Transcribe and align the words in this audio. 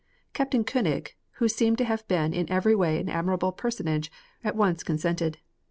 Captain 0.33 0.63
Koenig, 0.63 1.13
who 1.33 1.47
seems 1.47 1.77
to 1.77 1.83
have 1.85 2.07
been 2.07 2.33
in 2.33 2.49
every 2.51 2.73
way 2.73 2.97
an 2.99 3.07
admirable 3.07 3.51
personage, 3.51 4.11
at 4.43 4.55
once 4.55 4.81
consented. 4.83 5.37